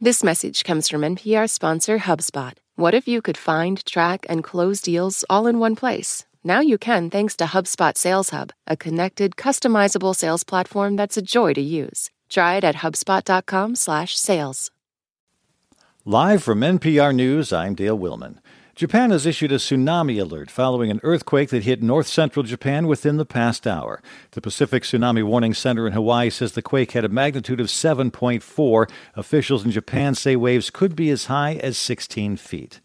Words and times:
This 0.00 0.22
message 0.22 0.62
comes 0.62 0.88
from 0.88 1.00
NPR 1.00 1.50
sponsor 1.50 1.98
HubSpot. 1.98 2.52
What 2.76 2.94
if 2.94 3.08
you 3.08 3.20
could 3.20 3.36
find, 3.36 3.84
track, 3.84 4.24
and 4.28 4.44
close 4.44 4.80
deals 4.80 5.24
all 5.28 5.48
in 5.48 5.58
one 5.58 5.74
place? 5.74 6.24
Now 6.44 6.60
you 6.60 6.78
can 6.78 7.10
thanks 7.10 7.34
to 7.34 7.46
HubSpot 7.46 7.96
Sales 7.96 8.30
Hub, 8.30 8.52
a 8.68 8.76
connected, 8.76 9.34
customizable 9.34 10.14
sales 10.14 10.44
platform 10.44 10.94
that's 10.94 11.16
a 11.16 11.22
joy 11.22 11.52
to 11.52 11.60
use. 11.60 12.10
Try 12.28 12.58
it 12.58 12.64
at 12.64 12.76
hubspot.com/sales. 12.76 14.70
Live 16.04 16.42
from 16.44 16.60
NPR 16.62 17.12
News, 17.12 17.52
I'm 17.52 17.74
Dale 17.74 17.98
Willman. 17.98 18.38
Japan 18.78 19.10
has 19.10 19.26
issued 19.26 19.50
a 19.50 19.56
tsunami 19.56 20.20
alert 20.20 20.52
following 20.52 20.88
an 20.88 21.00
earthquake 21.02 21.48
that 21.48 21.64
hit 21.64 21.82
north 21.82 22.06
central 22.06 22.44
Japan 22.44 22.86
within 22.86 23.16
the 23.16 23.26
past 23.26 23.66
hour. 23.66 24.00
The 24.30 24.40
Pacific 24.40 24.84
Tsunami 24.84 25.24
Warning 25.24 25.52
Center 25.52 25.88
in 25.88 25.94
Hawaii 25.94 26.30
says 26.30 26.52
the 26.52 26.62
quake 26.62 26.92
had 26.92 27.04
a 27.04 27.08
magnitude 27.08 27.58
of 27.58 27.66
7.4. 27.66 28.88
Officials 29.16 29.64
in 29.64 29.72
Japan 29.72 30.14
say 30.14 30.36
waves 30.36 30.70
could 30.70 30.94
be 30.94 31.10
as 31.10 31.24
high 31.24 31.54
as 31.54 31.76
16 31.76 32.36
feet. 32.36 32.78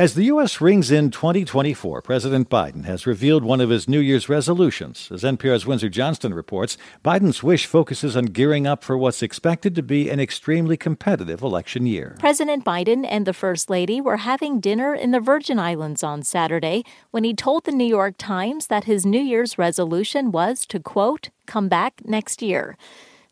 As 0.00 0.14
the 0.14 0.24
U.S. 0.32 0.62
rings 0.62 0.90
in 0.90 1.10
2024, 1.10 2.00
President 2.00 2.48
Biden 2.48 2.86
has 2.86 3.06
revealed 3.06 3.44
one 3.44 3.60
of 3.60 3.68
his 3.68 3.86
New 3.86 4.00
Year's 4.00 4.30
resolutions. 4.30 5.10
As 5.12 5.24
NPR's 5.24 5.66
Windsor 5.66 5.90
Johnston 5.90 6.32
reports, 6.32 6.78
Biden's 7.04 7.42
wish 7.42 7.66
focuses 7.66 8.16
on 8.16 8.24
gearing 8.24 8.66
up 8.66 8.82
for 8.82 8.96
what's 8.96 9.22
expected 9.22 9.74
to 9.74 9.82
be 9.82 10.08
an 10.08 10.18
extremely 10.18 10.78
competitive 10.78 11.42
election 11.42 11.84
year. 11.84 12.16
President 12.18 12.64
Biden 12.64 13.06
and 13.06 13.26
the 13.26 13.34
First 13.34 13.68
Lady 13.68 14.00
were 14.00 14.16
having 14.16 14.58
dinner 14.58 14.94
in 14.94 15.10
the 15.10 15.20
Virgin 15.20 15.58
Islands 15.58 16.02
on 16.02 16.22
Saturday 16.22 16.82
when 17.10 17.24
he 17.24 17.34
told 17.34 17.64
the 17.64 17.70
New 17.70 17.84
York 17.84 18.14
Times 18.16 18.68
that 18.68 18.84
his 18.84 19.04
New 19.04 19.20
Year's 19.20 19.58
resolution 19.58 20.32
was 20.32 20.64
to, 20.64 20.80
quote, 20.80 21.28
come 21.44 21.68
back 21.68 22.00
next 22.06 22.40
year. 22.40 22.74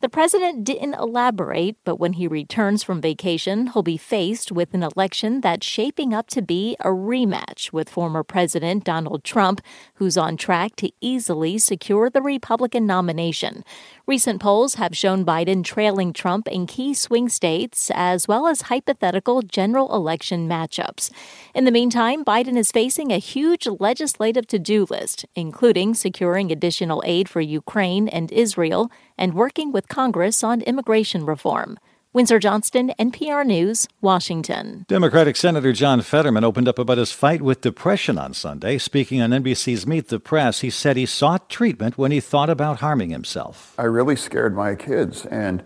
The 0.00 0.08
president 0.08 0.62
didn't 0.62 0.94
elaborate, 0.94 1.76
but 1.82 1.96
when 1.96 2.12
he 2.12 2.28
returns 2.28 2.84
from 2.84 3.00
vacation, 3.00 3.72
he'll 3.72 3.82
be 3.82 3.96
faced 3.96 4.52
with 4.52 4.72
an 4.72 4.84
election 4.84 5.40
that's 5.40 5.66
shaping 5.66 6.14
up 6.14 6.28
to 6.28 6.40
be 6.40 6.76
a 6.78 6.90
rematch 6.90 7.72
with 7.72 7.88
former 7.88 8.22
President 8.22 8.84
Donald 8.84 9.24
Trump, 9.24 9.60
who's 9.94 10.16
on 10.16 10.36
track 10.36 10.76
to 10.76 10.92
easily 11.00 11.58
secure 11.58 12.08
the 12.10 12.22
Republican 12.22 12.86
nomination. 12.86 13.64
Recent 14.06 14.40
polls 14.40 14.76
have 14.76 14.96
shown 14.96 15.26
Biden 15.26 15.64
trailing 15.64 16.12
Trump 16.12 16.46
in 16.46 16.68
key 16.68 16.94
swing 16.94 17.28
states, 17.28 17.90
as 17.92 18.28
well 18.28 18.46
as 18.46 18.62
hypothetical 18.62 19.42
general 19.42 19.92
election 19.92 20.48
matchups. 20.48 21.10
In 21.56 21.64
the 21.64 21.72
meantime, 21.72 22.24
Biden 22.24 22.56
is 22.56 22.70
facing 22.70 23.10
a 23.10 23.18
huge 23.18 23.66
legislative 23.66 24.46
to 24.46 24.60
do 24.60 24.86
list, 24.88 25.26
including 25.34 25.94
securing 25.94 26.52
additional 26.52 27.02
aid 27.04 27.28
for 27.28 27.40
Ukraine 27.40 28.06
and 28.06 28.30
Israel 28.30 28.92
and 29.18 29.34
working 29.34 29.72
with 29.72 29.88
Congress 29.88 30.42
on 30.44 30.62
immigration 30.62 31.26
reform. 31.26 31.78
Windsor 32.14 32.38
Johnston, 32.38 32.92
NPR 32.98 33.44
News, 33.44 33.86
Washington. 34.00 34.86
Democratic 34.88 35.36
Senator 35.36 35.74
John 35.74 36.00
Fetterman 36.00 36.42
opened 36.42 36.66
up 36.66 36.78
about 36.78 36.96
his 36.96 37.12
fight 37.12 37.42
with 37.42 37.60
depression 37.60 38.16
on 38.16 38.32
Sunday. 38.32 38.78
Speaking 38.78 39.20
on 39.20 39.30
NBC's 39.30 39.86
Meet 39.86 40.08
the 40.08 40.18
Press, 40.18 40.60
he 40.60 40.70
said 40.70 40.96
he 40.96 41.04
sought 41.04 41.50
treatment 41.50 41.98
when 41.98 42.10
he 42.10 42.20
thought 42.20 42.48
about 42.48 42.80
harming 42.80 43.10
himself. 43.10 43.74
I 43.76 43.82
really 43.82 44.16
scared 44.16 44.56
my 44.56 44.74
kids, 44.74 45.26
and 45.26 45.62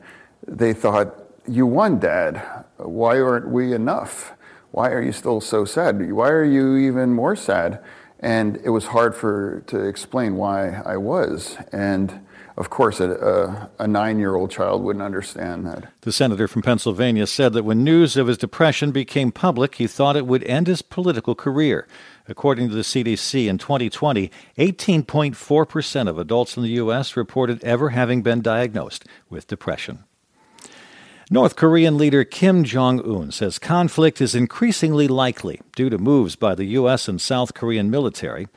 they 0.46 0.72
thought, 0.72 1.14
You 1.46 1.64
won, 1.64 2.00
Dad. 2.00 2.42
Why 2.76 3.20
aren't 3.20 3.48
we 3.48 3.72
enough? 3.72 4.32
Why 4.72 4.90
are 4.90 5.02
you 5.02 5.12
still 5.12 5.40
so 5.40 5.64
sad? 5.64 6.10
Why 6.12 6.28
are 6.28 6.44
you 6.44 6.76
even 6.76 7.12
more 7.12 7.36
sad? 7.36 7.80
And 8.18 8.56
it 8.64 8.70
was 8.70 8.86
hard 8.86 9.14
for 9.14 9.62
to 9.68 9.78
explain 9.84 10.34
why 10.36 10.82
I 10.84 10.96
was. 10.96 11.56
And 11.70 12.26
of 12.56 12.70
course, 12.70 13.00
a, 13.00 13.10
a, 13.10 13.70
a 13.84 13.88
nine 13.88 14.18
year 14.18 14.34
old 14.34 14.50
child 14.50 14.82
wouldn't 14.82 15.04
understand 15.04 15.66
that. 15.66 15.92
The 16.02 16.12
senator 16.12 16.46
from 16.46 16.62
Pennsylvania 16.62 17.26
said 17.26 17.52
that 17.54 17.64
when 17.64 17.82
news 17.82 18.16
of 18.16 18.26
his 18.26 18.38
depression 18.38 18.92
became 18.92 19.32
public, 19.32 19.76
he 19.76 19.86
thought 19.86 20.16
it 20.16 20.26
would 20.26 20.44
end 20.44 20.66
his 20.66 20.82
political 20.82 21.34
career. 21.34 21.86
According 22.28 22.68
to 22.68 22.74
the 22.74 22.82
CDC, 22.82 23.48
in 23.48 23.58
2020, 23.58 24.30
18.4% 24.58 26.08
of 26.08 26.18
adults 26.18 26.56
in 26.56 26.62
the 26.62 26.70
U.S. 26.70 27.16
reported 27.16 27.62
ever 27.64 27.90
having 27.90 28.22
been 28.22 28.42
diagnosed 28.42 29.04
with 29.28 29.46
depression. 29.46 30.04
North 31.30 31.56
Korean 31.56 31.96
leader 31.96 32.24
Kim 32.24 32.62
Jong 32.62 33.00
un 33.00 33.32
says 33.32 33.58
conflict 33.58 34.20
is 34.20 34.34
increasingly 34.34 35.08
likely 35.08 35.62
due 35.74 35.88
to 35.88 35.96
moves 35.96 36.36
by 36.36 36.54
the 36.54 36.66
U.S. 36.66 37.08
and 37.08 37.18
South 37.18 37.54
Korean 37.54 37.90
military. 37.90 38.48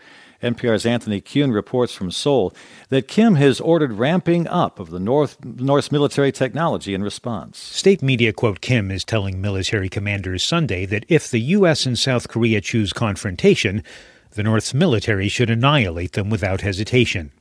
NPR's 0.45 0.85
Anthony 0.85 1.22
Kuhn 1.22 1.51
reports 1.51 1.94
from 1.94 2.11
Seoul 2.11 2.53
that 2.89 3.07
Kim 3.07 3.35
has 3.35 3.59
ordered 3.59 3.94
ramping 3.94 4.47
up 4.47 4.79
of 4.79 4.91
the 4.91 5.00
North, 5.00 5.44
North's 5.44 5.91
military 5.91 6.31
technology 6.31 6.94
in 6.94 7.03
response. 7.03 7.57
State 7.57 8.03
media 8.03 8.31
quote 8.31 8.61
Kim 8.61 8.91
is 8.91 9.03
telling 9.03 9.41
military 9.41 9.89
commanders 9.89 10.44
Sunday 10.44 10.85
that 10.85 11.06
if 11.09 11.29
the 11.29 11.39
U.S. 11.39 11.88
and 11.88 11.97
South 11.97 12.28
Korea 12.28 12.61
choose 12.61 12.94
confrontation, 12.94 13.83
the 14.31 14.44
North's 14.44 14.73
military 14.73 15.29
should 15.29 15.50
annihilate 15.50 16.11
them 16.11 16.29
without 16.29 16.62
hesitation. 16.62 17.31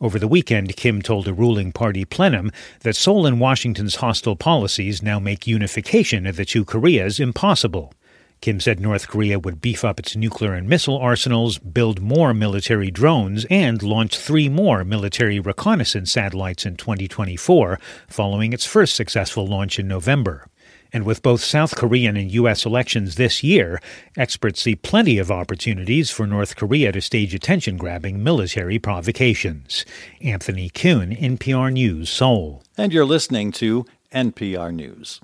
Over 0.00 0.18
the 0.18 0.28
weekend, 0.28 0.76
Kim 0.76 1.00
told 1.00 1.28
a 1.28 1.32
ruling 1.32 1.72
party 1.72 2.04
plenum 2.04 2.50
that 2.80 2.96
Seoul 2.96 3.24
and 3.24 3.40
Washington's 3.40 3.96
hostile 3.96 4.36
policies 4.36 5.02
now 5.02 5.18
make 5.18 5.46
unification 5.46 6.26
of 6.26 6.36
the 6.36 6.44
two 6.44 6.64
Koreas 6.64 7.18
impossible. 7.20 7.94
Kim 8.42 8.58
said 8.58 8.80
North 8.80 9.06
Korea 9.06 9.38
would 9.38 9.60
beef 9.60 9.84
up 9.84 10.00
its 10.00 10.16
nuclear 10.16 10.52
and 10.52 10.68
missile 10.68 10.98
arsenals, 10.98 11.58
build 11.58 12.00
more 12.02 12.34
military 12.34 12.90
drones, 12.90 13.46
and 13.48 13.80
launch 13.84 14.18
three 14.18 14.48
more 14.48 14.82
military 14.82 15.38
reconnaissance 15.38 16.10
satellites 16.10 16.66
in 16.66 16.74
2024, 16.74 17.78
following 18.08 18.52
its 18.52 18.66
first 18.66 18.96
successful 18.96 19.46
launch 19.46 19.78
in 19.78 19.86
November. 19.86 20.48
And 20.92 21.04
with 21.04 21.22
both 21.22 21.40
South 21.40 21.76
Korean 21.76 22.16
and 22.16 22.32
U.S. 22.32 22.66
elections 22.66 23.14
this 23.14 23.44
year, 23.44 23.80
experts 24.16 24.60
see 24.60 24.74
plenty 24.74 25.18
of 25.18 25.30
opportunities 25.30 26.10
for 26.10 26.26
North 26.26 26.56
Korea 26.56 26.90
to 26.90 27.00
stage 27.00 27.36
attention 27.36 27.76
grabbing 27.76 28.24
military 28.24 28.80
provocations. 28.80 29.86
Anthony 30.20 30.68
Kuhn, 30.68 31.14
NPR 31.14 31.72
News, 31.72 32.10
Seoul. 32.10 32.64
And 32.76 32.92
you're 32.92 33.04
listening 33.04 33.52
to 33.52 33.86
NPR 34.12 34.74
News. 34.74 35.20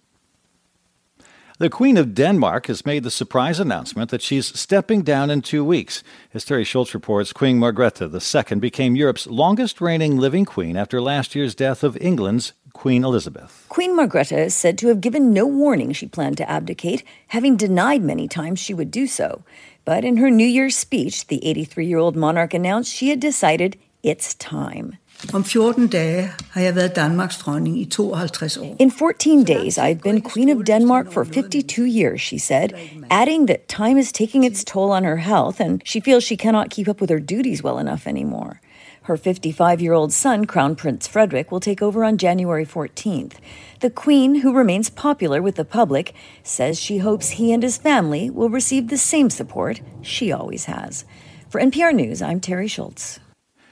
The 1.60 1.68
Queen 1.68 1.96
of 1.96 2.14
Denmark 2.14 2.68
has 2.68 2.86
made 2.86 3.02
the 3.02 3.10
surprise 3.10 3.58
announcement 3.58 4.12
that 4.12 4.22
she's 4.22 4.56
stepping 4.56 5.02
down 5.02 5.28
in 5.28 5.42
two 5.42 5.64
weeks. 5.64 6.04
As 6.32 6.44
Teri 6.44 6.64
Schultz 6.64 6.94
reports, 6.94 7.32
Queen 7.32 7.58
Margrethe 7.58 8.00
II 8.00 8.60
became 8.60 8.94
Europe's 8.94 9.26
longest 9.26 9.80
reigning 9.80 10.18
living 10.18 10.44
queen 10.44 10.76
after 10.76 11.00
last 11.02 11.34
year's 11.34 11.56
death 11.56 11.82
of 11.82 11.96
England's 11.96 12.52
Queen 12.74 13.02
Elizabeth. 13.02 13.66
Queen 13.70 13.96
Margrethe 13.96 14.38
is 14.38 14.54
said 14.54 14.78
to 14.78 14.86
have 14.86 15.00
given 15.00 15.32
no 15.32 15.48
warning 15.48 15.92
she 15.92 16.06
planned 16.06 16.36
to 16.36 16.48
abdicate, 16.48 17.02
having 17.26 17.56
denied 17.56 18.02
many 18.02 18.28
times 18.28 18.60
she 18.60 18.72
would 18.72 18.92
do 18.92 19.08
so. 19.08 19.42
But 19.84 20.04
in 20.04 20.18
her 20.18 20.30
New 20.30 20.46
Year's 20.46 20.76
speech, 20.76 21.26
the 21.26 21.44
83 21.44 21.86
year 21.86 21.98
old 21.98 22.14
monarch 22.14 22.54
announced 22.54 22.94
she 22.94 23.08
had 23.08 23.18
decided 23.18 23.76
it's 24.04 24.34
time. 24.34 24.96
Om 25.32 25.44
14 25.44 25.86
dage 25.88 26.30
har 26.50 26.60
jeg 26.60 26.74
været 26.74 26.96
Danmarks 26.96 27.38
dronning 27.38 27.80
i 27.80 27.84
52 27.84 28.56
år. 28.56 28.76
In 28.78 28.90
14 28.90 29.44
days, 29.44 29.78
I've 29.78 30.00
been 30.02 30.22
Queen 30.22 30.48
of 30.48 30.64
Denmark 30.66 31.12
for 31.12 31.24
52 31.24 31.84
years, 31.84 32.20
she 32.20 32.38
said, 32.38 32.72
adding 33.10 33.48
that 33.48 33.68
time 33.68 33.98
is 33.98 34.12
taking 34.12 34.44
its 34.44 34.64
toll 34.64 34.90
on 34.90 35.04
her 35.04 35.16
health 35.16 35.60
and 35.60 35.80
she 35.84 36.00
feels 36.00 36.24
she 36.24 36.36
cannot 36.36 36.70
keep 36.70 36.88
up 36.88 37.00
with 37.00 37.10
her 37.10 37.20
duties 37.20 37.62
well 37.62 37.78
enough 37.78 38.06
anymore. 38.06 38.60
Her 39.02 39.16
55 39.16 39.80
year 39.80 39.92
old 39.92 40.12
son, 40.12 40.44
Crown 40.44 40.76
Prince 40.76 41.08
Frederik, 41.08 41.50
will 41.50 41.60
take 41.60 41.82
over 41.82 42.04
on 42.04 42.16
January 42.16 42.66
14th. 42.66 43.32
The 43.80 43.90
Queen, 43.90 44.42
who 44.42 44.58
remains 44.58 44.90
popular 44.90 45.42
with 45.42 45.54
the 45.54 45.64
public, 45.64 46.14
says 46.42 46.80
she 46.80 46.98
hopes 46.98 47.30
he 47.30 47.52
and 47.52 47.62
his 47.62 47.78
family 47.78 48.30
will 48.30 48.50
receive 48.50 48.88
the 48.88 48.98
same 48.98 49.30
support 49.30 49.80
she 50.02 50.32
always 50.32 50.66
has. 50.66 51.04
For 51.50 51.60
NPR 51.60 51.92
News, 51.94 52.22
I'm 52.22 52.40
Teri 52.40 52.70
Schultz. 52.70 53.20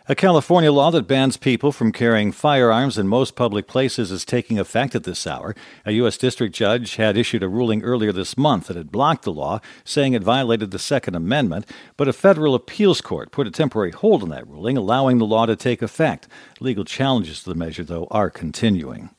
A 0.08 0.14
California 0.14 0.70
law 0.70 0.92
that 0.92 1.08
bans 1.08 1.36
people 1.36 1.72
from 1.72 1.90
carrying 1.90 2.30
firearms 2.30 2.96
in 2.96 3.08
most 3.08 3.34
public 3.34 3.66
places 3.66 4.12
is 4.12 4.24
taking 4.24 4.56
effect 4.56 4.94
at 4.94 5.02
this 5.02 5.26
hour. 5.26 5.52
A 5.84 5.90
U.S. 5.94 6.16
district 6.16 6.54
judge 6.54 6.94
had 6.94 7.16
issued 7.16 7.42
a 7.42 7.48
ruling 7.48 7.82
earlier 7.82 8.12
this 8.12 8.38
month 8.38 8.68
that 8.68 8.76
had 8.76 8.92
blocked 8.92 9.24
the 9.24 9.32
law, 9.32 9.58
saying 9.84 10.12
it 10.12 10.22
violated 10.22 10.70
the 10.70 10.78
Second 10.78 11.16
Amendment, 11.16 11.68
but 11.96 12.06
a 12.06 12.12
federal 12.12 12.54
appeals 12.54 13.00
court 13.00 13.32
put 13.32 13.48
a 13.48 13.50
temporary 13.50 13.90
hold 13.90 14.22
on 14.22 14.28
that 14.28 14.46
ruling, 14.46 14.76
allowing 14.76 15.18
the 15.18 15.26
law 15.26 15.44
to 15.44 15.56
take 15.56 15.82
effect. 15.82 16.28
Legal 16.60 16.84
challenges 16.84 17.42
to 17.42 17.48
the 17.48 17.56
measure, 17.56 17.82
though, 17.82 18.06
are 18.12 18.30
continuing. 18.30 19.10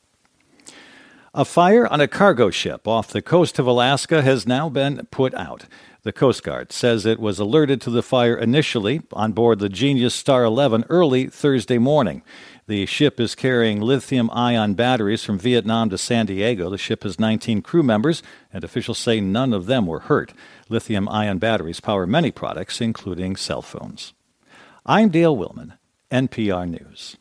A 1.34 1.44
fire 1.44 1.86
on 1.86 2.00
a 2.00 2.08
cargo 2.08 2.50
ship 2.50 2.88
off 2.88 3.10
the 3.10 3.22
coast 3.22 3.60
of 3.60 3.68
Alaska 3.68 4.22
has 4.22 4.48
now 4.48 4.70
been 4.70 5.06
put 5.12 5.34
out. 5.34 5.66
The 6.08 6.14
Coast 6.14 6.42
Guard 6.42 6.72
says 6.72 7.06
it 7.06 7.20
was 7.20 7.38
alerted 7.38 7.82
to 7.82 7.90
the 7.90 8.02
fire 8.02 8.38
initially 8.38 9.02
on 9.12 9.34
board 9.34 9.60
the 9.60 9.68
Genius 9.68 10.16
Star 10.16 10.46
11 10.46 10.86
early 10.88 11.28
Thursday 11.28 11.78
morning. 11.78 12.24
The 12.66 12.86
ship 12.86 13.20
is 13.20 13.36
carrying 13.36 13.82
lithium 13.82 14.30
ion 14.32 14.74
batteries 14.74 15.26
from 15.26 15.38
Vietnam 15.38 15.90
to 15.90 15.98
San 15.98 16.28
Diego. 16.28 16.70
The 16.70 16.78
ship 16.78 17.04
has 17.04 17.20
19 17.20 17.62
crew 17.62 17.84
members, 17.84 18.24
and 18.54 18.64
officials 18.64 19.00
say 19.00 19.20
none 19.20 19.52
of 19.52 19.66
them 19.66 19.86
were 19.86 20.00
hurt. 20.00 20.32
Lithium 20.70 21.10
ion 21.10 21.40
batteries 21.40 21.82
power 21.82 22.08
many 22.08 22.32
products, 22.32 22.80
including 22.80 23.36
cell 23.36 23.62
phones. 23.62 24.14
I'm 24.86 25.10
Dale 25.10 25.36
Willman, 25.36 25.74
NPR 26.10 26.70
News. 26.70 27.18